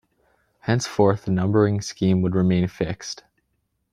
[0.61, 3.23] Henceforth, the numbering scheme would remain fixed.